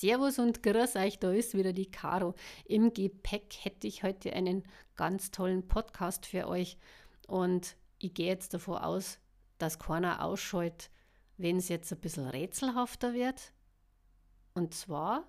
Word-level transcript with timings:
Servus 0.00 0.38
und 0.38 0.62
grüß 0.62 0.94
euch, 0.94 1.18
da 1.18 1.32
ist 1.32 1.54
wieder 1.54 1.72
die 1.72 1.90
Caro. 1.90 2.36
Im 2.66 2.92
Gepäck 2.92 3.52
hätte 3.62 3.88
ich 3.88 4.04
heute 4.04 4.32
einen 4.32 4.62
ganz 4.94 5.32
tollen 5.32 5.66
Podcast 5.66 6.24
für 6.24 6.46
euch 6.46 6.78
und 7.26 7.76
ich 7.98 8.14
gehe 8.14 8.28
jetzt 8.28 8.54
davon 8.54 8.78
aus, 8.78 9.18
dass 9.58 9.80
keiner 9.80 10.24
ausschaltet, 10.24 10.92
wenn 11.36 11.56
es 11.56 11.68
jetzt 11.68 11.92
ein 11.92 11.98
bisschen 11.98 12.28
rätselhafter 12.28 13.12
wird. 13.12 13.52
Und 14.54 14.72
zwar 14.72 15.26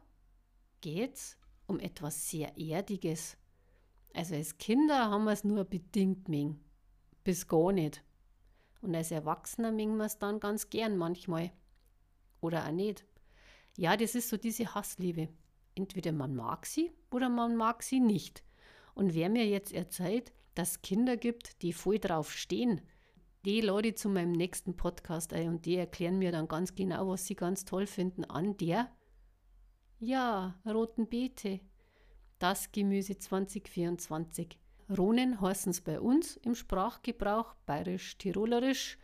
geht 0.82 1.16
es 1.16 1.38
um 1.66 1.80
etwas 1.80 2.30
sehr 2.30 2.56
Erdiges. 2.56 3.38
Also 4.14 4.36
als 4.36 4.60
Kinder 4.60 5.10
haben 5.10 5.24
wir 5.24 5.32
es 5.32 5.44
nur 5.44 5.64
bedingt 5.64 6.30
mengen, 6.30 6.64
bis 7.24 7.48
gar 7.48 7.72
nicht. 7.72 8.04
Und 8.82 8.94
als 8.94 9.10
Erwachsener 9.10 9.72
mengen 9.72 9.98
wir 9.98 10.06
es 10.06 10.20
dann 10.20 10.40
ganz 10.40 10.70
gern 10.70 10.96
manchmal. 10.96 11.52
Oder 12.40 12.68
auch 12.68 12.72
nicht. 12.72 13.04
Ja, 13.80 13.96
das 13.96 14.14
ist 14.14 14.28
so 14.28 14.36
diese 14.36 14.76
Hassliebe. 14.76 15.30
Entweder 15.74 16.12
man 16.12 16.36
mag 16.36 16.66
sie 16.66 16.92
oder 17.12 17.30
man 17.30 17.56
mag 17.56 17.82
sie 17.82 18.02
nicht. 18.02 18.44
Und 18.94 19.14
wer 19.14 19.30
mir 19.30 19.48
jetzt 19.48 19.72
erzählt, 19.72 20.34
dass 20.54 20.72
es 20.72 20.82
Kinder 20.82 21.16
gibt, 21.16 21.62
die 21.62 21.72
voll 21.72 21.98
drauf 21.98 22.30
stehen, 22.30 22.82
die 23.46 23.60
ich 23.60 23.96
zu 23.96 24.10
meinem 24.10 24.34
nächsten 24.34 24.76
Podcast 24.76 25.32
ein 25.32 25.48
und 25.48 25.66
die 25.66 25.78
erklären 25.78 26.20
mir 26.20 26.34
dann 26.34 26.50
ganz 26.50 26.76
genau, 26.76 27.08
was 27.08 27.26
sie 27.26 27.36
ganz 27.36 27.64
toll 27.64 27.88
finden 27.88 28.26
an 28.26 28.58
der, 28.58 28.92
ja, 30.00 30.60
roten 30.66 31.08
Beete. 31.08 31.62
Das 32.38 32.74
Gemüse 32.74 33.18
2024. 33.18 34.60
Ronen 34.90 35.40
heißen 35.40 35.70
es 35.70 35.80
bei 35.80 36.02
uns 36.02 36.36
im 36.36 36.54
Sprachgebrauch, 36.54 37.54
bayerisch-tirolerisch. 37.66 38.98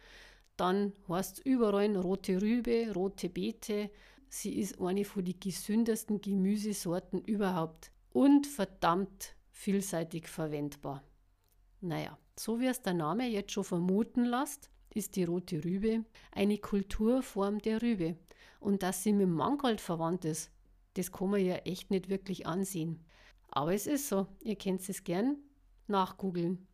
Dann 0.57 0.91
heißt 1.07 1.39
es 1.39 1.45
überall 1.45 1.95
rote 1.95 2.41
Rübe, 2.41 2.91
rote 2.93 3.29
Beete, 3.29 3.89
Sie 4.37 4.59
ist 4.59 4.81
eine 4.81 5.05
von 5.05 5.23
den 5.23 5.39
gesündesten 5.39 6.19
Gemüsesorten 6.19 7.21
überhaupt 7.21 7.89
und 8.11 8.45
verdammt 8.45 9.33
vielseitig 9.49 10.27
verwendbar. 10.27 11.03
Naja, 11.79 12.17
so 12.37 12.59
wie 12.59 12.65
es 12.65 12.81
der 12.81 12.95
Name 12.95 13.29
jetzt 13.29 13.53
schon 13.53 13.63
vermuten 13.63 14.25
lässt, 14.25 14.69
ist 14.93 15.15
die 15.15 15.23
rote 15.23 15.63
Rübe 15.63 16.03
eine 16.33 16.57
Kulturform 16.57 17.59
der 17.59 17.81
Rübe. 17.81 18.17
Und 18.59 18.83
dass 18.83 19.03
sie 19.03 19.13
mit 19.13 19.29
Mangold 19.29 19.79
verwandt 19.79 20.25
ist, 20.25 20.51
das 20.95 21.13
kann 21.13 21.29
man 21.29 21.39
ja 21.39 21.55
echt 21.59 21.89
nicht 21.89 22.09
wirklich 22.09 22.45
ansehen. 22.45 23.05
Aber 23.47 23.73
es 23.73 23.87
ist 23.87 24.09
so, 24.09 24.27
ihr 24.43 24.57
könnt 24.57 24.87
es 24.89 25.05
gern 25.05 25.37
nachgoogeln. 25.87 26.67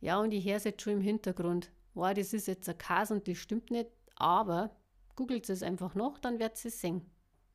Ja, 0.00 0.20
und 0.20 0.32
ich 0.32 0.46
höre 0.46 0.56
es 0.56 0.64
jetzt 0.64 0.80
schon 0.80 0.94
im 0.94 1.00
Hintergrund. 1.02 1.70
Wow, 1.92 2.14
das 2.14 2.32
ist 2.32 2.46
jetzt 2.46 2.66
ein 2.66 2.78
Kas 2.78 3.10
und 3.10 3.28
das 3.28 3.36
stimmt 3.36 3.70
nicht, 3.70 3.90
aber 4.16 4.74
Googelt 5.16 5.48
es 5.48 5.62
einfach 5.62 5.94
noch, 5.94 6.18
dann 6.18 6.38
werdet 6.38 6.64
ihr 6.64 6.68
es 6.68 6.80
sehen. 6.80 7.02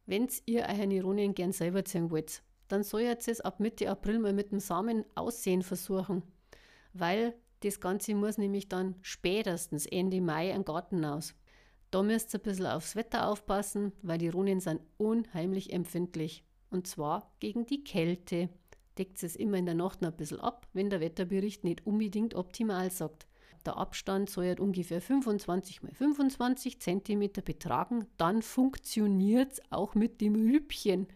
Wenn 0.06 0.28
ihr 0.46 0.64
eure 0.64 0.88
Neuronen 0.88 1.36
gern 1.36 1.52
selber 1.52 1.84
sehen 1.86 2.10
wollt, 2.10 2.42
dann 2.68 2.84
soll 2.84 3.02
ihr 3.02 3.18
es 3.18 3.42
ab 3.42 3.60
Mitte 3.60 3.90
April 3.90 4.20
mal 4.20 4.34
mit 4.34 4.52
dem 4.52 4.60
Samen 4.60 5.06
aussehen 5.16 5.62
versuchen. 5.62 6.24
Weil 6.94 7.36
das 7.62 7.80
Ganze 7.80 8.16
muss 8.16 8.38
nämlich 8.38 8.70
dann 8.70 8.96
spätestens 9.02 9.86
Ende 9.86 10.22
Mai 10.22 10.54
ein 10.54 10.66
Garten 10.66 11.04
aus. 11.04 11.36
Da 11.92 12.04
müsst 12.04 12.34
ihr 12.34 12.40
ein 12.40 12.44
bisschen 12.44 12.68
aufs 12.68 12.96
Wetter 12.96 13.28
aufpassen, 13.28 13.92
weil 14.02 14.18
die 14.18 14.30
Ronen 14.30 14.60
sind 14.60 14.82
unheimlich 14.98 15.74
empfindlich. 15.74 16.44
Und 16.70 16.88
zwar 16.88 17.32
gegen 17.40 17.66
die 17.66 17.84
Kälte. 17.84 18.50
Deckt 18.98 19.22
es 19.24 19.36
immer 19.36 19.58
in 19.58 19.66
der 19.66 19.76
Nacht 19.76 20.02
noch 20.02 20.12
ein 20.12 20.18
bisschen 20.18 20.40
ab, 20.40 20.68
wenn 20.74 20.90
der 20.90 21.00
Wetterbericht 21.00 21.64
nicht 21.64 21.86
unbedingt 21.88 22.36
optimal 22.36 22.92
sagt. 22.92 23.28
Der 23.66 23.78
Abstand 23.78 24.30
soll 24.30 24.46
ja 24.46 24.56
ungefähr 24.60 25.02
25 25.02 25.84
mal 25.84 25.94
25 25.94 26.80
cm 26.80 27.32
betragen. 27.44 28.06
Dann 28.18 28.42
funktioniert 28.42 29.54
es 29.54 29.62
auch 29.70 29.96
mit 29.96 30.22
dem 30.22 30.36
Rübchen. 30.36 31.08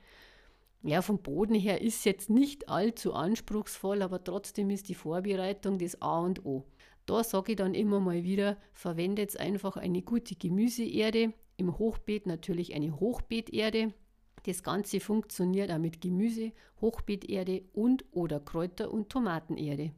Ja, 0.82 1.02
vom 1.02 1.20
Boden 1.20 1.56
her 1.56 1.82
ist 1.82 2.04
jetzt 2.04 2.30
nicht 2.30 2.68
allzu 2.68 3.14
anspruchsvoll, 3.14 4.02
aber 4.02 4.22
trotzdem 4.22 4.70
ist 4.70 4.90
die 4.90 4.96
Vorbereitung 4.96 5.80
das 5.80 6.02
A 6.02 6.20
und 6.20 6.46
O. 6.46 6.66
Da 7.06 7.24
sage 7.24 7.54
ich 7.54 7.58
dann 7.58 7.74
immer 7.74 8.02
mal 8.02 8.24
wieder, 8.24 8.58
verwendet 8.74 9.38
einfach 9.40 9.78
eine 9.78 10.02
gute 10.02 10.36
Gemüseerde. 10.36 11.34
Im 11.56 11.78
Hochbeet 11.78 12.26
natürlich 12.28 12.74
eine 12.74 13.00
Hochbeeterde. 13.00 13.94
Das 14.46 14.62
Ganze 14.62 15.00
funktioniert 15.00 15.72
auch 15.72 15.78
mit 15.78 16.02
Gemüse, 16.02 16.52
Hochbeeterde 16.82 17.64
und 17.74 18.04
oder 18.12 18.42
Kräuter- 18.42 18.92
und 18.92 19.10
Tomatenerde. 19.10 19.92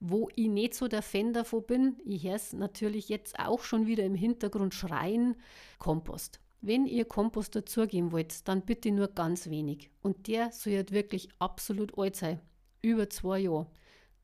Wo 0.00 0.28
ich 0.34 0.48
nicht 0.48 0.74
so 0.74 0.88
der 0.88 1.02
Fan 1.02 1.32
davon 1.32 1.64
bin, 1.64 1.96
ich 2.04 2.24
höre 2.24 2.34
es 2.34 2.52
natürlich 2.52 3.08
jetzt 3.08 3.38
auch 3.38 3.62
schon 3.62 3.86
wieder 3.86 4.04
im 4.04 4.14
Hintergrund 4.14 4.74
schreien, 4.74 5.36
Kompost. 5.78 6.40
Wenn 6.60 6.86
ihr 6.86 7.04
Kompost 7.04 7.54
dazugeben 7.54 8.12
wollt, 8.12 8.46
dann 8.48 8.62
bitte 8.62 8.90
nur 8.90 9.08
ganz 9.08 9.48
wenig. 9.48 9.90
Und 10.02 10.28
der 10.28 10.52
soll 10.52 10.74
halt 10.74 10.92
wirklich 10.92 11.28
absolut 11.38 11.96
alt 11.98 12.16
sein. 12.16 12.40
Über 12.82 13.08
zwei 13.08 13.40
Jahre. 13.40 13.68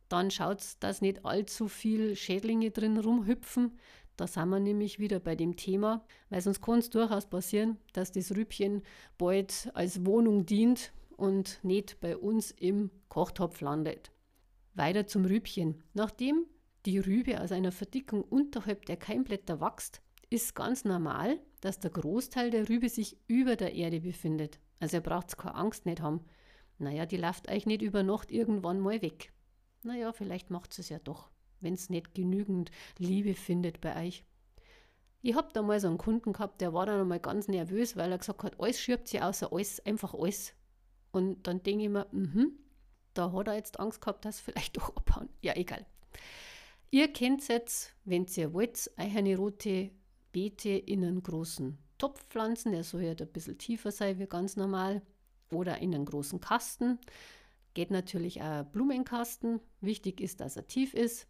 Dann 0.09 0.31
schaut 0.31 0.63
dass 0.81 1.01
nicht 1.01 1.25
allzu 1.25 1.69
viel 1.69 2.17
Schädlinge 2.17 2.71
drin 2.71 2.99
rumhüpfen. 2.99 3.79
Da 4.17 4.27
sind 4.27 4.51
wir 4.51 4.61
nämlich 4.61 4.99
wieder 4.99 5.21
bei 5.21 5.37
dem 5.37 5.57
Thema, 5.57 6.05
weil 6.29 6.43
sonst 6.43 6.61
kann 6.61 6.81
es 6.81 6.91
durchaus 6.91 7.27
passieren, 7.27 7.79
dass 7.95 8.13
das 8.13 8.37
Rübchen 8.37 8.83
bald 9.17 9.71
als 9.75 10.05
Wohnung 10.05 10.45
dient 10.45 10.93
und 11.17 11.59
nicht 11.63 11.99
bei 12.01 12.17
uns 12.17 12.51
im 12.51 12.91
Kochtopf 13.09 13.61
landet. 13.63 14.12
Weiter 14.75 15.07
zum 15.07 15.25
Rübchen. 15.25 15.83
Nachdem 15.95 16.47
die 16.87 16.99
Rübe 16.99 17.41
aus 17.41 17.53
einer 17.53 17.73
Verdickung 17.73 18.23
unterhalb 18.23 18.87
der 18.87 18.97
Keimblätter 18.97 19.61
wächst, 19.61 20.03
ist 20.31 20.55
ganz 20.55 20.85
normal, 20.85 21.39
dass 21.61 21.79
der 21.79 21.91
Großteil 21.91 22.51
der 22.51 22.69
Rübe 22.69 22.89
sich 22.89 23.19
über 23.29 23.57
der 23.57 23.75
Erde 23.75 24.01
befindet. 24.01 24.59
Also 24.81 24.97
ihr 24.97 25.03
braucht 25.03 25.37
keine 25.37 25.55
Angst 25.55 25.87
nicht 25.87 26.01
haben. 26.01 26.25
Naja, 26.79 27.07
die 27.07 27.19
läuft 27.19 27.51
euch 27.51 27.67
nicht 27.67 27.83
über 27.83 28.03
Nacht 28.03 28.33
irgendwann 28.33 28.81
mal 28.81 29.03
weg. 29.03 29.33
Naja, 29.83 30.13
vielleicht 30.13 30.51
macht 30.51 30.77
es 30.79 30.89
ja 30.89 30.99
doch, 30.99 31.31
wenn 31.61 31.75
es 31.75 31.91
nicht 31.91 32.15
genügend 32.15 32.71
Liebe 32.99 33.35
findet 33.35 33.81
bei 33.81 34.07
euch. 34.07 34.25
Ich 35.21 35.37
habe 35.37 35.51
da 35.53 35.63
mal 35.63 35.79
so 35.79 35.87
einen 35.87 35.99
Kunden 35.99 36.33
gehabt, 36.33 36.61
der 36.61 36.73
war 36.73 36.87
dann 36.87 37.01
einmal 37.01 37.21
ganz 37.21 37.47
nervös, 37.47 37.97
weil 37.97 38.11
er 38.11 38.19
gesagt 38.19 38.43
hat, 38.43 38.59
alles 38.59 38.81
schirbt 38.81 39.07
sie 39.07 39.21
außer 39.21 39.53
alles, 39.53 39.85
einfach 39.87 40.15
alles. 40.15 40.55
Und 41.13 41.47
dann 41.47 41.63
denke 41.63 41.85
ich 41.85 41.91
mir, 41.91 42.09
mhm, 42.11 42.59
da 43.15 43.33
hat 43.33 43.49
er 43.49 43.55
jetzt 43.55 43.79
Angst 43.81 44.01
gehabt, 44.01 44.25
dass 44.25 44.41
vielleicht 44.41 44.77
doch 44.77 44.95
abhauen. 44.97 45.29
Ja, 45.41 45.55
egal. 45.57 45.85
Ihr 46.91 47.13
kennt 47.13 47.49
jetzt, 47.49 47.95
wenn 48.05 48.27
ihr 48.37 48.53
wollt, 48.53 48.91
eine 48.97 49.37
rote 49.37 49.91
Beete 50.33 50.71
in 50.71 51.05
einen 51.05 51.23
großen 51.23 51.79
Topf 51.99 52.25
pflanzen. 52.29 52.73
Der 52.73 52.85
soll 52.85 53.03
ja 53.03 53.13
ein 53.13 53.33
bisschen 53.33 53.59
tiefer 53.59 53.91
sein 53.91 54.19
wie 54.19 54.27
ganz 54.27 54.57
normal. 54.57 55.03
Oder 55.51 55.79
in 55.79 55.95
einen 55.95 56.05
großen 56.05 56.41
Kasten. 56.41 56.99
Geht 57.75 57.91
natürlich 57.91 58.41
auch 58.41 58.61
ein 58.61 58.71
Blumenkasten. 58.71 59.61
Wichtig 59.81 60.21
ist, 60.21 60.41
dass 60.41 60.57
er 60.57 60.67
tief 60.67 60.95
ist. 60.95 61.27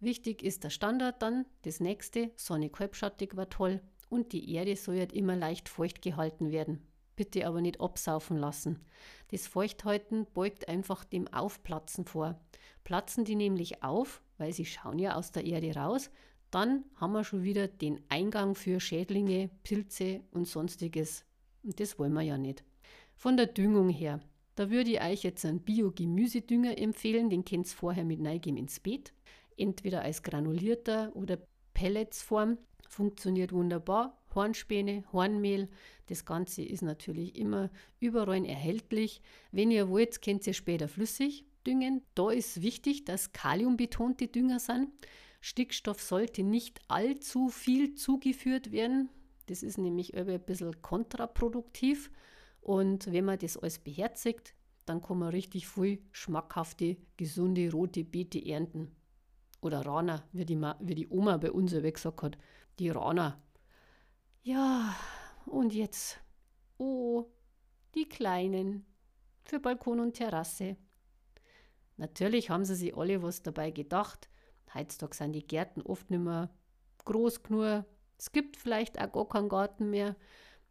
Wichtig 0.00 0.42
ist 0.42 0.64
der 0.64 0.70
Standard 0.70 1.22
dann. 1.22 1.46
Das 1.62 1.80
nächste, 1.80 2.30
sonnig 2.36 2.78
halbschattig 2.78 3.36
war 3.36 3.48
toll. 3.48 3.80
Und 4.10 4.32
die 4.32 4.52
Erde 4.54 4.76
soll 4.76 4.98
halt 4.98 5.12
immer 5.12 5.36
leicht 5.36 5.68
feucht 5.68 6.00
gehalten 6.02 6.50
werden 6.50 6.87
bitte 7.18 7.46
aber 7.48 7.60
nicht 7.60 7.80
absaufen 7.80 8.36
lassen. 8.36 8.78
Das 9.32 9.48
Feuchthalten 9.48 10.26
beugt 10.32 10.68
einfach 10.68 11.04
dem 11.04 11.26
Aufplatzen 11.28 12.04
vor. 12.04 12.40
Platzen 12.84 13.24
die 13.24 13.34
nämlich 13.34 13.82
auf, 13.82 14.22
weil 14.38 14.52
sie 14.52 14.64
schauen 14.64 15.00
ja 15.00 15.16
aus 15.16 15.32
der 15.32 15.44
Erde 15.44 15.74
raus, 15.74 16.10
dann 16.52 16.84
haben 16.94 17.12
wir 17.12 17.24
schon 17.24 17.42
wieder 17.42 17.66
den 17.66 18.00
Eingang 18.08 18.54
für 18.54 18.78
Schädlinge, 18.78 19.50
Pilze 19.64 20.20
und 20.30 20.46
sonstiges. 20.46 21.24
Und 21.64 21.80
das 21.80 21.98
wollen 21.98 22.14
wir 22.14 22.22
ja 22.22 22.38
nicht. 22.38 22.62
Von 23.16 23.36
der 23.36 23.46
Düngung 23.46 23.88
her, 23.88 24.20
da 24.54 24.70
würde 24.70 24.92
ich 24.92 25.02
euch 25.02 25.24
jetzt 25.24 25.44
einen 25.44 25.60
Biogemüsedünger 25.60 26.78
empfehlen, 26.78 27.30
den 27.30 27.44
könnt 27.44 27.66
ihr 27.66 27.76
vorher 27.76 28.04
mit 28.04 28.20
Neigem 28.20 28.56
ins 28.56 28.78
Beet. 28.78 29.12
Entweder 29.56 30.02
als 30.02 30.22
granulierter 30.22 31.10
oder 31.16 31.38
Pelletsform. 31.74 32.58
Funktioniert 32.88 33.52
wunderbar. 33.52 34.16
Hornspäne, 34.34 35.04
Hornmehl. 35.12 35.68
Das 36.08 36.24
Ganze 36.24 36.62
ist 36.62 36.82
natürlich 36.82 37.36
immer 37.36 37.70
überall 38.00 38.44
erhältlich. 38.44 39.22
Wenn 39.52 39.70
ihr 39.70 39.88
wollt, 39.88 40.20
könnt 40.22 40.46
ihr 40.46 40.54
später 40.54 40.88
flüssig 40.88 41.44
düngen. 41.66 42.02
Da 42.14 42.30
ist 42.30 42.62
wichtig, 42.62 43.04
dass 43.04 43.32
kaliumbetonte 43.32 44.26
Dünger 44.26 44.58
sind. 44.58 44.88
Stickstoff 45.40 46.00
sollte 46.02 46.42
nicht 46.42 46.80
allzu 46.88 47.48
viel 47.48 47.94
zugeführt 47.94 48.72
werden. 48.72 49.10
Das 49.46 49.62
ist 49.62 49.78
nämlich 49.78 50.16
ein 50.16 50.40
bisschen 50.40 50.82
kontraproduktiv. 50.82 52.10
Und 52.60 53.12
wenn 53.12 53.24
man 53.24 53.38
das 53.38 53.56
alles 53.56 53.78
beherzigt, 53.78 54.54
dann 54.86 55.02
kann 55.02 55.18
man 55.18 55.28
richtig 55.28 55.68
viel 55.68 56.00
schmackhafte, 56.12 56.96
gesunde 57.16 57.70
rote 57.70 58.04
Beete 58.04 58.44
ernten. 58.44 58.90
Oder 59.60 59.84
Rana, 59.84 60.24
wie 60.32 60.44
die, 60.44 60.60
wie 60.80 60.94
die 60.94 61.08
Oma 61.08 61.36
bei 61.36 61.52
uns 61.52 61.72
gesagt 61.72 62.22
hat. 62.22 62.38
Die 62.78 62.90
Rana, 62.90 63.42
ja, 64.42 64.94
und 65.48 65.74
jetzt. 65.74 66.20
Oh, 66.78 67.26
die 67.94 68.08
Kleinen. 68.08 68.86
Für 69.44 69.60
Balkon 69.60 70.00
und 70.00 70.14
Terrasse. 70.14 70.76
Natürlich 71.96 72.50
haben 72.50 72.64
sie 72.64 72.74
sich 72.74 72.96
alle 72.96 73.22
was 73.22 73.42
dabei 73.42 73.70
gedacht. 73.70 74.28
Heutzutage 74.74 75.16
sind 75.16 75.32
die 75.32 75.46
Gärten 75.46 75.82
oft 75.82 76.10
nicht 76.10 76.20
mehr 76.20 76.50
groß 77.04 77.42
genug. 77.42 77.84
Es 78.18 78.32
gibt 78.32 78.56
vielleicht 78.56 79.00
auch 79.00 79.12
gar 79.12 79.28
keinen 79.28 79.48
Garten 79.48 79.90
mehr. 79.90 80.16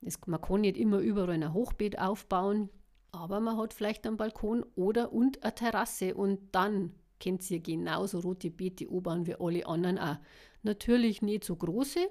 Es, 0.02 0.20
man 0.28 0.42
kann 0.42 0.62
nicht 0.62 0.78
immer 0.78 1.00
überall 1.00 1.32
ein 1.32 1.54
Hochbeet 1.54 2.00
aufbauen, 2.00 2.70
aber 3.12 3.40
man 3.40 3.58
hat 3.58 3.74
vielleicht 3.74 4.06
einen 4.06 4.18
Balkon 4.18 4.64
oder 4.76 5.12
und 5.12 5.44
eine 5.44 5.56
Terrasse 5.56 6.14
und 6.14 6.54
dann 6.54 6.94
könnt 7.20 7.50
ihr 7.50 7.60
genauso 7.60 8.20
rote 8.20 8.52
Beete 8.52 8.88
anbauen 8.90 9.26
wie 9.26 9.36
alle 9.36 9.66
anderen 9.66 9.98
auch. 9.98 10.18
Natürlich 10.62 11.22
nicht 11.22 11.44
so 11.44 11.56
große, 11.56 12.10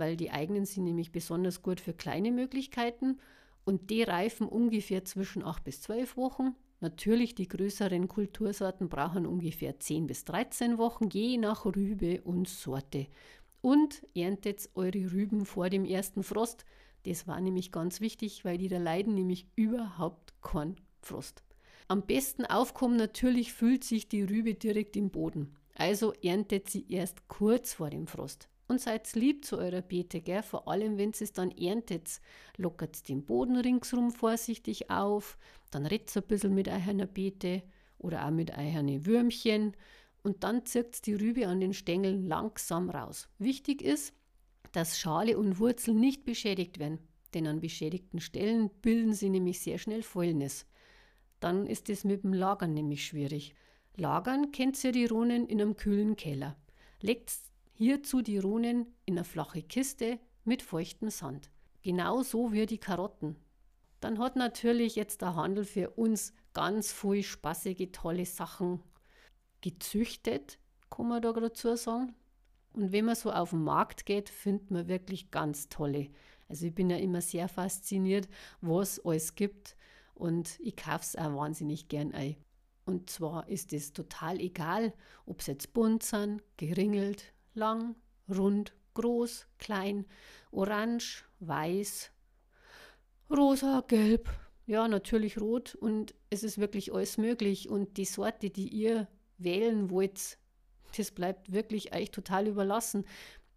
weil 0.00 0.16
die 0.16 0.30
eigenen 0.30 0.64
sind 0.64 0.84
nämlich 0.84 1.12
besonders 1.12 1.62
gut 1.62 1.78
für 1.78 1.92
kleine 1.92 2.32
Möglichkeiten 2.32 3.20
und 3.64 3.90
die 3.90 4.02
reifen 4.02 4.48
ungefähr 4.48 5.04
zwischen 5.04 5.44
8 5.44 5.62
bis 5.62 5.82
12 5.82 6.16
Wochen. 6.16 6.56
Natürlich 6.80 7.34
die 7.34 7.46
größeren 7.46 8.08
Kultursorten 8.08 8.88
brauchen 8.88 9.26
ungefähr 9.26 9.78
10 9.78 10.06
bis 10.06 10.24
13 10.24 10.78
Wochen, 10.78 11.08
je 11.10 11.36
nach 11.36 11.66
Rübe 11.66 12.22
und 12.22 12.48
Sorte. 12.48 13.06
Und 13.60 14.06
erntet 14.14 14.70
eure 14.74 15.12
Rüben 15.12 15.44
vor 15.44 15.68
dem 15.68 15.84
ersten 15.84 16.22
Frost. 16.22 16.64
Das 17.04 17.28
war 17.28 17.40
nämlich 17.40 17.70
ganz 17.70 18.00
wichtig, 18.00 18.44
weil 18.44 18.56
die 18.56 18.68
da 18.68 18.78
leiden 18.78 19.14
nämlich 19.14 19.46
überhaupt 19.54 20.32
keinen 20.40 20.76
Frost. 21.02 21.42
Am 21.88 22.02
besten 22.02 22.46
aufkommen 22.46 22.96
natürlich 22.96 23.52
fühlt 23.52 23.84
sich 23.84 24.08
die 24.08 24.22
Rübe 24.22 24.54
direkt 24.54 24.96
im 24.96 25.10
Boden. 25.10 25.54
Also 25.74 26.12
erntet 26.22 26.70
sie 26.70 26.86
erst 26.88 27.28
kurz 27.28 27.74
vor 27.74 27.90
dem 27.90 28.06
Frost. 28.06 28.49
Und 28.70 28.80
seid 28.80 29.12
lieb 29.14 29.44
zu 29.44 29.58
eurer 29.58 29.82
Beete, 29.82 30.20
gell? 30.20 30.44
vor 30.44 30.68
allem 30.68 30.96
wenn 30.96 31.10
es 31.10 31.32
dann 31.32 31.50
erntet. 31.50 32.20
Lockert 32.56 33.08
den 33.08 33.24
Boden 33.24 33.56
ringsrum 33.56 34.12
vorsichtig 34.12 34.90
auf, 34.90 35.38
dann 35.72 35.86
redet 35.86 36.16
ein 36.16 36.22
bisschen 36.22 36.54
mit 36.54 36.68
eurer 36.68 37.06
Beete 37.06 37.64
oder 37.98 38.24
auch 38.24 38.30
mit 38.30 38.56
euren 38.56 39.04
Würmchen 39.04 39.76
und 40.22 40.44
dann 40.44 40.64
zirkt 40.66 41.06
die 41.06 41.14
Rübe 41.14 41.48
an 41.48 41.60
den 41.60 41.74
Stängeln 41.74 42.28
langsam 42.28 42.90
raus. 42.90 43.28
Wichtig 43.38 43.82
ist, 43.82 44.14
dass 44.70 45.00
Schale 45.00 45.36
und 45.36 45.58
Wurzeln 45.58 45.98
nicht 45.98 46.24
beschädigt 46.24 46.78
werden, 46.78 47.00
denn 47.34 47.48
an 47.48 47.60
beschädigten 47.60 48.20
Stellen 48.20 48.70
bilden 48.82 49.14
sie 49.14 49.30
nämlich 49.30 49.58
sehr 49.60 49.78
schnell 49.78 50.04
Fäulnis 50.04 50.66
dann 51.40 51.66
ist 51.66 51.88
es 51.88 52.04
mit 52.04 52.22
dem 52.22 52.34
Lagern 52.34 52.74
nämlich 52.74 53.06
schwierig. 53.06 53.54
Lagern 53.96 54.52
kennt 54.52 54.82
ihr 54.84 54.92
die 54.92 55.06
Runen 55.06 55.46
in 55.46 55.60
einem 55.60 55.76
kühlen 55.76 56.14
Keller. 56.16 56.56
Legt 57.00 57.32
hierzu 57.80 58.20
die 58.20 58.36
Runen 58.36 58.94
in 59.06 59.16
eine 59.16 59.24
flache 59.24 59.62
Kiste 59.62 60.18
mit 60.44 60.60
feuchtem 60.60 61.08
Sand. 61.08 61.50
Genauso 61.80 62.52
wie 62.52 62.66
die 62.66 62.76
Karotten. 62.76 63.36
Dann 64.00 64.18
hat 64.18 64.36
natürlich 64.36 64.96
jetzt 64.96 65.22
der 65.22 65.34
Handel 65.34 65.64
für 65.64 65.88
uns 65.88 66.34
ganz 66.52 66.92
viel 66.92 67.22
spaßige, 67.22 67.88
tolle 67.90 68.26
Sachen 68.26 68.82
gezüchtet, 69.62 70.58
kann 70.90 71.08
man 71.08 71.22
da 71.22 71.32
dazu 71.32 71.74
sagen. 71.74 72.14
Und 72.74 72.92
wenn 72.92 73.06
man 73.06 73.14
so 73.14 73.32
auf 73.32 73.50
den 73.50 73.64
Markt 73.64 74.04
geht, 74.04 74.28
findet 74.28 74.70
man 74.70 74.88
wirklich 74.88 75.30
ganz 75.30 75.70
tolle. 75.70 76.10
Also 76.50 76.66
ich 76.66 76.74
bin 76.74 76.90
ja 76.90 76.98
immer 76.98 77.22
sehr 77.22 77.48
fasziniert, 77.48 78.28
was 78.60 78.98
es 78.98 79.04
alles 79.06 79.34
gibt 79.36 79.74
und 80.12 80.60
ich 80.60 80.76
kaufe 80.76 81.04
es 81.04 81.16
auch 81.16 81.34
wahnsinnig 81.34 81.88
gern 81.88 82.12
ein. 82.12 82.36
Und 82.84 83.08
zwar 83.08 83.48
ist 83.48 83.72
es 83.72 83.94
total 83.94 84.38
egal, 84.38 84.92
ob 85.24 85.40
es 85.40 85.46
jetzt 85.46 85.72
bunt 85.72 86.02
sind, 86.02 86.42
geringelt, 86.58 87.32
lang, 87.54 87.96
rund, 88.28 88.74
groß, 88.94 89.46
klein, 89.58 90.06
orange, 90.50 91.24
weiß, 91.40 92.10
rosa, 93.30 93.84
gelb, 93.86 94.28
ja, 94.66 94.86
natürlich 94.88 95.40
rot 95.40 95.74
und 95.74 96.14
es 96.30 96.44
ist 96.44 96.58
wirklich 96.58 96.92
alles 96.92 97.18
möglich. 97.18 97.68
Und 97.68 97.96
die 97.96 98.04
Sorte, 98.04 98.50
die 98.50 98.68
ihr 98.68 99.08
wählen 99.38 99.90
wollt, 99.90 100.38
das 100.96 101.10
bleibt 101.10 101.52
wirklich 101.52 101.94
euch 101.94 102.10
total 102.10 102.46
überlassen. 102.46 103.04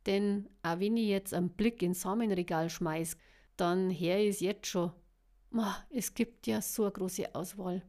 Denn 0.06 0.50
auch 0.64 0.80
wenn 0.80 0.98
ich 0.98 1.08
jetzt 1.08 1.34
einen 1.34 1.50
Blick 1.50 1.82
ins 1.82 2.02
Samenregal 2.02 2.70
schmeiße, 2.70 3.18
dann 3.58 3.90
her 3.90 4.26
ist 4.26 4.42
jetzt 4.42 4.68
schon 4.68 4.92
es 5.90 6.14
gibt 6.14 6.48
ja 6.48 6.62
so 6.62 6.84
eine 6.84 6.92
große 6.92 7.34
Auswahl. 7.36 7.84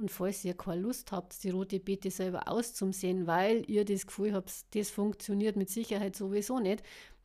Und 0.00 0.10
falls 0.10 0.46
ihr 0.46 0.54
keine 0.54 0.80
Lust 0.80 1.12
habt, 1.12 1.44
die 1.44 1.50
rote 1.50 1.78
Beete 1.78 2.10
selber 2.10 2.48
auszusehen, 2.48 3.26
weil 3.26 3.70
ihr 3.70 3.84
das 3.84 4.06
Gefühl 4.06 4.32
habt, 4.32 4.50
das 4.74 4.88
funktioniert 4.88 5.56
mit 5.56 5.68
Sicherheit 5.68 6.16
sowieso 6.16 6.58
nicht, 6.58 6.82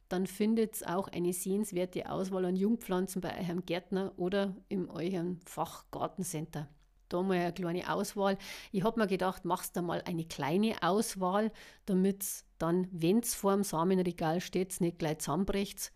dann 0.09 0.27
findet 0.27 0.85
auch 0.85 1.07
eine 1.07 1.31
sehenswerte 1.31 2.11
Auswahl 2.11 2.43
an 2.43 2.57
Jungpflanzen 2.57 3.21
bei 3.21 3.39
eurem 3.39 3.65
Gärtner 3.65 4.11
oder 4.17 4.57
in 4.67 4.89
eurem 4.89 5.39
Fachgartencenter. 5.45 6.67
Da 7.07 7.21
mal 7.21 7.37
eine 7.37 7.53
kleine 7.53 7.89
Auswahl. 7.89 8.37
Ich 8.73 8.83
habe 8.83 8.99
mir 8.99 9.07
gedacht, 9.07 9.45
machst 9.45 9.77
du 9.77 9.81
mal 9.81 10.01
eine 10.05 10.25
kleine 10.25 10.75
Auswahl, 10.83 11.53
damit 11.85 12.25
dann, 12.57 12.89
wenn 12.91 13.19
es 13.19 13.35
vor 13.35 13.53
dem 13.53 13.63
Samenregal 13.63 14.41
steht, 14.41 14.81
nicht 14.81 14.99
gleich 14.99 15.19
zusammenbricht, 15.19 15.93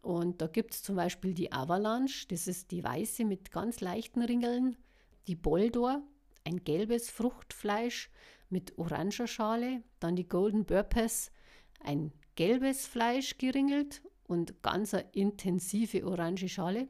und 0.00 0.40
da 0.40 0.46
gibt 0.46 0.72
es 0.72 0.84
zum 0.84 0.94
Beispiel 0.94 1.34
die 1.34 1.50
Avalanche, 1.50 2.28
das 2.28 2.46
ist 2.46 2.70
die 2.70 2.84
weiße 2.84 3.24
mit 3.24 3.50
ganz 3.50 3.80
leichten 3.80 4.22
Ringeln, 4.22 4.76
die 5.26 5.36
Boldor, 5.36 6.02
ein 6.44 6.62
gelbes 6.64 7.10
Fruchtfleisch 7.10 8.10
mit 8.48 8.78
oranger 8.78 9.26
Schale, 9.26 9.82
dann 10.00 10.16
die 10.16 10.28
Golden 10.28 10.64
Burpes, 10.64 11.32
ein 11.80 12.12
gelbes 12.36 12.86
Fleisch 12.86 13.38
geringelt 13.38 14.02
und 14.26 14.62
ganz 14.62 14.94
eine 14.94 15.08
intensive 15.12 16.06
orange 16.06 16.48
Schale, 16.48 16.88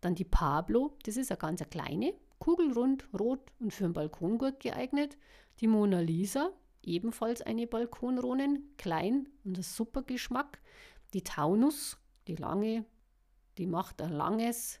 dann 0.00 0.14
die 0.14 0.24
Pablo, 0.24 0.96
das 1.04 1.16
ist 1.16 1.30
eine 1.30 1.38
ganz 1.38 1.62
kleine, 1.70 2.14
kugelrund, 2.38 3.08
rot 3.18 3.52
und 3.58 3.72
für 3.72 3.84
einen 3.84 3.94
Balkon 3.94 4.38
gut 4.38 4.60
geeignet, 4.60 5.16
die 5.60 5.66
Mona 5.66 6.00
Lisa, 6.00 6.52
ebenfalls 6.82 7.42
eine 7.42 7.66
Balkonronen, 7.66 8.74
klein 8.76 9.28
und 9.44 9.58
ein 9.58 9.62
super 9.62 10.02
Geschmack, 10.02 10.60
die 11.14 11.24
Taunus, 11.24 11.98
die 12.26 12.36
lange, 12.36 12.84
die 13.56 13.66
macht 13.66 14.00
ein 14.02 14.12
langes 14.12 14.80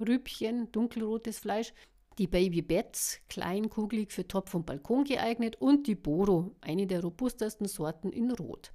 Rübchen, 0.00 0.70
dunkelrotes 0.72 1.38
Fleisch. 1.38 1.72
Die 2.18 2.26
Baby 2.26 2.62
Bets, 2.62 3.20
klein, 3.28 3.70
kugelig 3.70 4.12
für 4.12 4.26
Topf 4.26 4.54
und 4.54 4.66
Balkon 4.66 5.04
geeignet. 5.04 5.56
Und 5.60 5.86
die 5.86 5.94
Boro, 5.94 6.54
eine 6.60 6.86
der 6.86 7.02
robustesten 7.02 7.66
Sorten 7.66 8.10
in 8.10 8.30
Rot. 8.30 8.72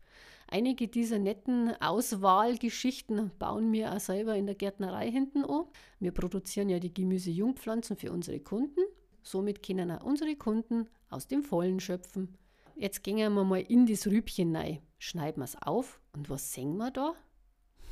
Einige 0.50 0.88
dieser 0.88 1.20
netten 1.20 1.74
Auswahlgeschichten 1.82 3.32
bauen 3.38 3.72
wir 3.74 3.94
auch 3.94 4.00
selber 4.00 4.36
in 4.36 4.46
der 4.46 4.56
Gärtnerei 4.56 5.12
hinten 5.12 5.44
an. 5.44 5.66
Wir 6.00 6.14
produzieren 6.14 6.70
ja 6.70 6.80
die 6.80 6.94
Gemüsejungpflanzen 6.94 7.98
für 7.98 8.12
unsere 8.12 8.40
Kunden. 8.40 8.80
Somit 9.24 9.62
können 9.62 9.92
auch 9.92 10.06
unsere 10.06 10.36
Kunden 10.38 10.88
aus 11.10 11.28
dem 11.28 11.44
Vollen 11.44 11.82
schöpfen. 11.82 12.38
Jetzt 12.76 13.04
gehen 13.04 13.18
wir 13.18 13.30
mal 13.30 13.60
in 13.60 13.86
das 13.86 14.08
Rübchen 14.08 14.56
rein. 14.56 14.80
Schneiden 15.00 15.42
wir 15.42 15.46
es 15.46 15.62
auf 15.62 16.00
und 16.14 16.30
was 16.30 16.54
sehen 16.54 16.78
wir 16.78 16.92
da? 16.92 17.14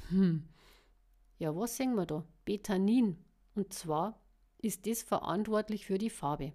Hm. 0.09 0.43
Ja, 1.37 1.55
was 1.55 1.75
sehen 1.75 1.95
wir 1.95 2.05
da? 2.05 2.23
Betanin. 2.45 3.17
Und 3.53 3.73
zwar 3.73 4.21
ist 4.65 4.87
das 4.87 5.03
verantwortlich 5.03 5.85
für 5.85 5.97
die 5.97 6.09
Farbe. 6.09 6.53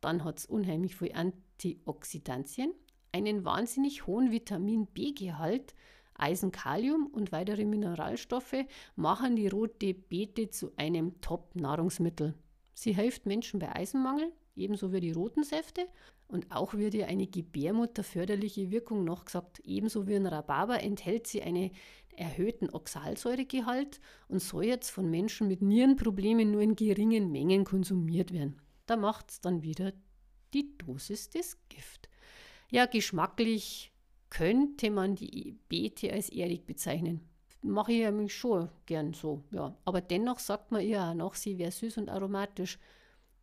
Dann 0.00 0.24
hat 0.24 0.38
es 0.38 0.46
unheimlich 0.46 0.96
viel 0.96 1.12
Antioxidantien, 1.12 2.72
einen 3.12 3.44
wahnsinnig 3.44 4.06
hohen 4.06 4.32
Vitamin 4.32 4.86
B-Gehalt, 4.86 5.74
Eisen, 6.14 6.52
Kalium 6.52 7.06
und 7.06 7.32
weitere 7.32 7.64
Mineralstoffe 7.64 8.64
machen 8.96 9.36
die 9.36 9.48
rote 9.48 9.94
Beete 9.94 10.50
zu 10.50 10.72
einem 10.76 11.20
Top-Nahrungsmittel. 11.20 12.34
Sie 12.74 12.94
hilft 12.94 13.26
Menschen 13.26 13.60
bei 13.60 13.74
Eisenmangel, 13.74 14.32
ebenso 14.54 14.92
wie 14.92 15.00
die 15.00 15.12
roten 15.12 15.44
Säfte. 15.44 15.86
Und 16.28 16.50
auch 16.50 16.74
wird 16.74 16.94
ihr 16.94 17.08
eine 17.08 17.26
gebärmutterförderliche 17.26 18.70
Wirkung 18.70 19.04
nachgesagt. 19.04 19.60
Ebenso 19.64 20.06
wie 20.06 20.16
ein 20.16 20.26
Rhabarber 20.26 20.82
enthält 20.82 21.26
sie 21.26 21.42
eine 21.42 21.70
erhöhten 22.16 22.70
Oxalsäuregehalt 22.70 24.00
und 24.28 24.40
soll 24.40 24.64
jetzt 24.64 24.90
von 24.90 25.10
Menschen 25.10 25.48
mit 25.48 25.62
Nierenproblemen 25.62 26.50
nur 26.50 26.60
in 26.60 26.76
geringen 26.76 27.32
Mengen 27.32 27.64
konsumiert 27.64 28.32
werden. 28.32 28.60
Da 28.86 28.96
macht 28.96 29.30
es 29.30 29.40
dann 29.40 29.62
wieder 29.62 29.92
die 30.52 30.76
Dosis 30.78 31.30
des 31.30 31.58
Gift. 31.68 32.08
Ja, 32.70 32.86
geschmacklich 32.86 33.92
könnte 34.30 34.90
man 34.90 35.14
die 35.14 35.58
Beete 35.68 36.12
als 36.12 36.30
erdig 36.30 36.64
bezeichnen. 36.64 37.20
Mache 37.62 37.92
ich 37.92 38.00
ja 38.00 38.28
schon 38.28 38.68
gern 38.86 39.14
so, 39.14 39.44
ja. 39.50 39.76
Aber 39.84 40.00
dennoch 40.00 40.38
sagt 40.38 40.72
man 40.72 40.80
ihr 40.80 41.02
auch 41.02 41.14
noch, 41.14 41.34
sie 41.34 41.58
wäre 41.58 41.70
süß 41.70 41.98
und 41.98 42.08
aromatisch. 42.08 42.78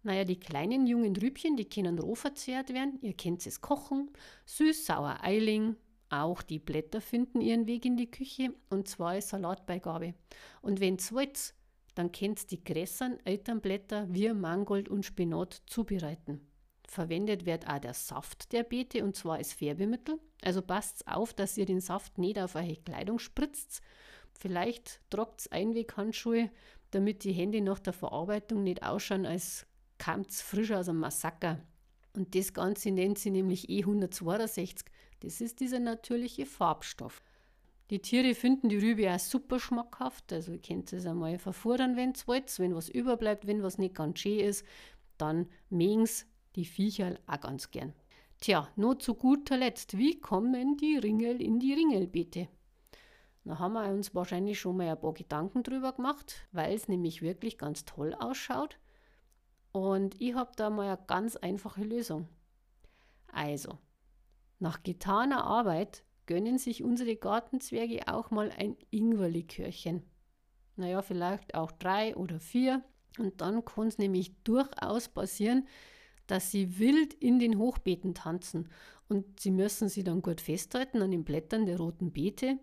Naja, 0.03 0.23
die 0.23 0.39
kleinen 0.39 0.87
jungen 0.87 1.15
Rübchen, 1.15 1.57
die 1.57 1.67
können 1.67 1.99
roh 1.99 2.15
verzehrt 2.15 2.73
werden. 2.73 2.99
Ihr 3.01 3.13
kennt 3.13 3.45
es 3.45 3.61
kochen. 3.61 4.09
Süß, 4.45 4.85
sauer 4.85 5.17
Eiling, 5.21 5.75
auch 6.09 6.41
die 6.41 6.59
Blätter 6.59 7.01
finden 7.01 7.41
ihren 7.41 7.67
Weg 7.67 7.85
in 7.85 7.97
die 7.97 8.09
Küche 8.09 8.53
und 8.69 8.87
zwar 8.87 9.11
als 9.11 9.29
Salatbeigabe. 9.29 10.15
Und 10.61 10.79
wenn 10.79 10.95
es 10.95 11.13
wollt, 11.13 11.53
dann 11.95 12.11
könnt 12.11 12.49
die 12.51 12.63
Gräsern, 12.63 13.19
Elternblätter 13.25 14.07
wie 14.09 14.33
Mangold 14.33 14.89
und 14.89 15.05
Spinat 15.05 15.61
zubereiten. 15.67 16.41
Verwendet 16.87 17.45
wird 17.45 17.67
auch 17.69 17.79
der 17.79 17.93
Saft 17.93 18.51
der 18.51 18.63
Beete 18.63 19.03
und 19.03 19.15
zwar 19.15 19.35
als 19.35 19.53
Färbemittel. 19.53 20.19
Also 20.41 20.63
passt 20.63 21.07
auf, 21.07 21.33
dass 21.33 21.57
ihr 21.57 21.65
den 21.65 21.81
Saft 21.81 22.17
nicht 22.17 22.39
auf 22.39 22.55
eure 22.55 22.77
Kleidung 22.77 23.19
spritzt. 23.19 23.81
Vielleicht 24.33 25.01
tragt 25.11 25.51
Einweghandschuhe, 25.51 26.49
damit 26.89 27.23
die 27.23 27.33
Hände 27.33 27.61
nach 27.61 27.79
der 27.79 27.93
Verarbeitung 27.93 28.63
nicht 28.63 28.81
ausschauen, 28.81 29.27
als 29.27 29.67
kammt's 29.99 30.41
frisch 30.41 30.71
aus 30.71 30.89
einem 30.89 30.99
Massaker. 30.99 31.59
Und 32.15 32.33
das 32.33 32.53
Ganze 32.53 32.89
nennt 32.89 33.19
sie 33.19 33.29
nämlich 33.29 33.69
E162. 33.69 34.85
Das 35.19 35.41
ist 35.41 35.59
dieser 35.59 35.79
natürliche 35.79 36.47
Farbstoff. 36.47 37.21
Die 37.91 37.99
Tiere 37.99 38.35
finden 38.35 38.69
die 38.69 38.77
Rübe 38.77 39.13
auch 39.13 39.19
super 39.19 39.59
schmackhaft. 39.59 40.31
Also 40.33 40.53
ihr 40.53 40.61
könnt 40.61 40.91
es 40.93 41.05
einmal 41.05 41.37
verfuttern, 41.37 41.95
wenn 41.95 42.11
es 42.11 42.27
wollt. 42.27 42.57
Wenn 42.59 42.75
was 42.75 42.89
überbleibt, 42.89 43.47
wenn 43.47 43.63
was 43.63 43.77
nicht 43.77 43.95
ganz 43.95 44.19
schön 44.19 44.39
ist, 44.39 44.65
dann 45.17 45.47
mögen 45.69 46.07
die 46.55 46.65
Viecher 46.65 47.19
auch 47.27 47.39
ganz 47.39 47.71
gern. 47.71 47.93
Tja, 48.41 48.69
nur 48.75 48.99
zu 48.99 49.15
guter 49.15 49.57
Letzt, 49.57 49.97
wie 49.97 50.19
kommen 50.19 50.77
die 50.77 50.97
Ringel 50.97 51.41
in 51.41 51.59
die 51.59 51.73
Ringelbeete? 51.73 52.47
Da 53.43 53.59
haben 53.59 53.73
wir 53.73 53.89
uns 53.89 54.13
wahrscheinlich 54.13 54.59
schon 54.59 54.77
mal 54.77 54.89
ein 54.89 54.99
paar 54.99 55.13
Gedanken 55.13 55.63
drüber 55.63 55.93
gemacht, 55.93 56.47
weil 56.51 56.73
es 56.73 56.87
nämlich 56.87 57.21
wirklich 57.21 57.57
ganz 57.57 57.83
toll 57.85 58.13
ausschaut. 58.13 58.77
Und 59.71 60.19
ich 60.19 60.33
habe 60.33 60.51
da 60.55 60.69
mal 60.69 60.87
eine 60.87 60.99
ganz 61.07 61.35
einfache 61.35 61.83
Lösung. 61.83 62.27
Also, 63.31 63.77
nach 64.59 64.83
getaner 64.83 65.43
Arbeit 65.43 66.03
gönnen 66.25 66.57
sich 66.57 66.83
unsere 66.83 67.15
Gartenzwerge 67.15 68.07
auch 68.07 68.31
mal 68.31 68.51
ein 68.57 68.75
Ingwerlikörchen. 68.91 70.03
Naja, 70.75 71.01
vielleicht 71.01 71.55
auch 71.55 71.71
drei 71.71 72.15
oder 72.15 72.39
vier. 72.39 72.83
Und 73.17 73.41
dann 73.41 73.65
kann 73.65 73.87
es 73.87 73.97
nämlich 73.97 74.33
durchaus 74.43 75.09
passieren, 75.09 75.67
dass 76.27 76.51
sie 76.51 76.79
wild 76.79 77.13
in 77.15 77.39
den 77.39 77.57
Hochbeeten 77.57 78.13
tanzen. 78.13 78.69
Und 79.07 79.39
sie 79.39 79.51
müssen 79.51 79.89
sie 79.89 80.03
dann 80.03 80.21
gut 80.21 80.41
festhalten 80.41 81.01
an 81.01 81.11
den 81.11 81.23
Blättern 81.23 81.65
der 81.65 81.77
roten 81.77 82.11
Beete. 82.11 82.59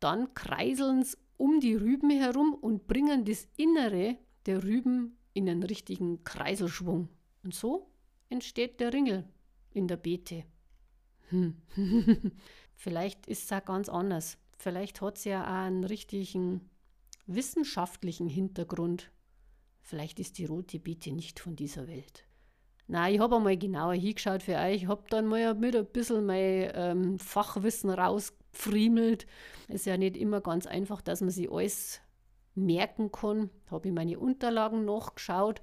Dann 0.00 0.32
kreiseln 0.34 1.04
sie 1.04 1.16
um 1.36 1.60
die 1.60 1.74
Rüben 1.74 2.10
herum 2.10 2.54
und 2.54 2.86
bringen 2.86 3.24
das 3.24 3.46
Innere 3.56 4.16
der 4.46 4.64
Rüben 4.64 5.18
in 5.36 5.48
einen 5.48 5.62
richtigen 5.62 6.24
Kreiselschwung. 6.24 7.08
Und 7.44 7.54
so 7.54 7.90
entsteht 8.30 8.80
der 8.80 8.92
Ringel 8.92 9.24
in 9.72 9.86
der 9.86 9.96
Beete. 9.96 10.44
Hm. 11.28 11.56
Vielleicht 12.74 13.26
ist 13.26 13.44
es 13.44 13.52
auch 13.52 13.64
ganz 13.64 13.88
anders. 13.88 14.38
Vielleicht 14.56 15.00
hat 15.02 15.18
es 15.18 15.24
ja 15.24 15.44
auch 15.44 15.66
einen 15.66 15.84
richtigen 15.84 16.70
wissenschaftlichen 17.26 18.28
Hintergrund. 18.28 19.10
Vielleicht 19.80 20.18
ist 20.18 20.38
die 20.38 20.46
rote 20.46 20.80
Beete 20.80 21.12
nicht 21.12 21.38
von 21.38 21.54
dieser 21.54 21.86
Welt. 21.86 22.24
Na, 22.88 23.10
ich 23.10 23.18
habe 23.18 23.36
einmal 23.36 23.56
genauer 23.56 23.94
hingeschaut 23.94 24.42
für 24.42 24.56
euch. 24.56 24.82
Ich 24.82 24.88
habe 24.88 25.04
dann 25.10 25.26
mal 25.26 25.54
mit 25.54 25.76
ein 25.76 25.86
bisschen 25.86 26.24
mein 26.24 26.70
ähm, 26.74 27.18
Fachwissen 27.18 27.90
rausgefriemelt. 27.90 29.26
Ist 29.68 29.86
ja 29.86 29.96
nicht 29.96 30.16
immer 30.16 30.40
ganz 30.40 30.66
einfach, 30.66 31.02
dass 31.02 31.20
man 31.20 31.30
sich 31.30 31.50
alles 31.50 32.00
merken 32.56 33.12
kann, 33.12 33.50
habe 33.70 33.88
ich 33.88 33.94
meine 33.94 34.18
Unterlagen 34.18 34.84
nachgeschaut 34.84 35.60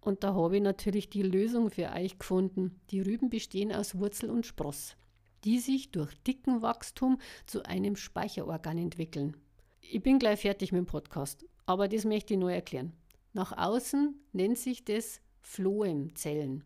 und 0.00 0.24
da 0.24 0.34
habe 0.34 0.56
ich 0.56 0.62
natürlich 0.62 1.10
die 1.10 1.22
Lösung 1.22 1.70
für 1.70 1.92
euch 1.92 2.18
gefunden. 2.18 2.80
Die 2.90 3.00
Rüben 3.00 3.30
bestehen 3.30 3.72
aus 3.72 3.98
Wurzel 3.98 4.30
und 4.30 4.46
Spross, 4.46 4.96
die 5.44 5.58
sich 5.58 5.92
durch 5.92 6.12
dicken 6.24 6.60
Wachstum 6.60 7.18
zu 7.46 7.64
einem 7.64 7.94
Speicherorgan 7.96 8.78
entwickeln. 8.78 9.36
Ich 9.80 10.02
bin 10.02 10.18
gleich 10.18 10.40
fertig 10.40 10.72
mit 10.72 10.80
dem 10.80 10.86
Podcast, 10.86 11.44
aber 11.66 11.86
das 11.86 12.04
möchte 12.04 12.34
ich 12.34 12.40
nur 12.40 12.52
erklären. 12.52 12.92
Nach 13.32 13.56
außen 13.56 14.14
nennt 14.32 14.58
sich 14.58 14.84
das 14.84 15.20
Phloemzellen. 15.40 16.64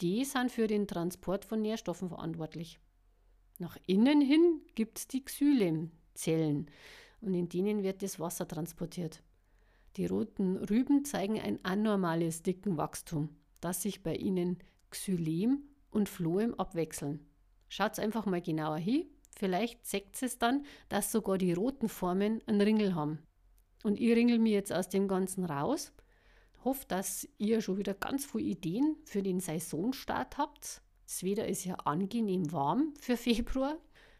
Die 0.00 0.24
sind 0.24 0.52
für 0.52 0.66
den 0.66 0.86
Transport 0.86 1.44
von 1.44 1.62
Nährstoffen 1.62 2.08
verantwortlich. 2.08 2.78
Nach 3.58 3.76
innen 3.86 4.20
hin 4.20 4.60
gibt 4.74 4.98
es 4.98 5.08
die 5.08 5.24
Xylemzellen 5.24 6.70
und 7.20 7.34
in 7.34 7.48
denen 7.48 7.82
wird 7.82 8.02
das 8.02 8.20
Wasser 8.20 8.46
transportiert. 8.46 9.22
Die 9.96 10.06
roten 10.06 10.56
Rüben 10.56 11.04
zeigen 11.04 11.40
ein 11.40 11.64
anormales 11.64 12.42
Dickenwachstum, 12.42 13.30
das 13.60 13.82
sich 13.82 14.02
bei 14.02 14.14
ihnen 14.14 14.58
Xylem 14.90 15.62
und 15.90 16.08
Phloem 16.08 16.54
abwechseln. 16.54 17.26
Schaut 17.68 17.98
einfach 17.98 18.26
mal 18.26 18.42
genauer 18.42 18.76
hin, 18.76 19.06
vielleicht 19.36 19.86
zeigt 19.86 20.22
es 20.22 20.38
dann, 20.38 20.64
dass 20.88 21.10
sogar 21.10 21.38
die 21.38 21.52
roten 21.52 21.88
Formen 21.88 22.42
einen 22.46 22.60
Ringel 22.60 22.94
haben. 22.94 23.18
Und 23.82 23.98
ich 24.00 24.14
ringel 24.14 24.38
mir 24.38 24.52
jetzt 24.52 24.72
aus 24.72 24.88
dem 24.88 25.08
Ganzen 25.08 25.44
raus. 25.44 25.92
Hoffe, 26.64 26.84
dass 26.88 27.28
ihr 27.38 27.60
schon 27.60 27.78
wieder 27.78 27.94
ganz 27.94 28.26
viele 28.26 28.44
Ideen 28.44 28.96
für 29.04 29.22
den 29.22 29.40
Saisonstart 29.40 30.38
habt. 30.38 30.82
Das 31.04 31.22
Wetter 31.22 31.46
ist 31.46 31.64
ja 31.64 31.76
angenehm 31.84 32.50
warm 32.52 32.94
für 33.00 33.16
Februar. 33.16 33.78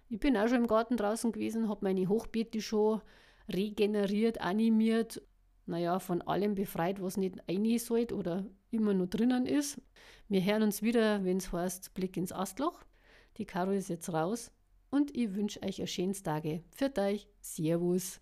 Ich 0.09 0.21
bin 0.21 0.37
auch 0.37 0.49
schon 0.49 0.59
im 0.59 0.67
Garten 0.67 0.97
draußen 0.97 1.33
gewesen, 1.33 1.69
habe 1.69 1.85
meine 1.85 2.09
Hochbeete 2.09 2.61
schon 2.61 3.01
regeneriert, 3.49 4.41
animiert, 4.41 5.23
naja, 5.67 5.99
von 5.99 6.23
allem 6.23 6.55
befreit, 6.55 7.03
was 7.03 7.17
nicht 7.17 7.37
rein 7.49 7.79
sollte 7.79 8.15
oder 8.15 8.47
immer 8.71 8.95
nur 8.95 9.09
drinnen 9.09 9.47
ist. 9.47 9.81
Wir 10.29 10.45
hören 10.45 10.63
uns 10.63 10.83
wieder, 10.83 11.25
wenn 11.25 11.39
es 11.39 11.53
heißt 11.53 11.95
Blick 11.95 12.17
ins 12.17 12.33
Astloch. 12.33 12.85
Die 13.37 13.45
Caro 13.45 13.73
ist 13.73 13.89
jetzt 13.89 14.13
raus 14.13 14.53
und 14.91 15.17
ich 15.17 15.35
wünsche 15.35 15.63
euch 15.63 15.81
ein 15.81 15.87
schönes 15.87 16.23
Tage. 16.23 16.63
Für 16.71 16.93
euch, 16.99 17.29
Servus. 17.41 18.21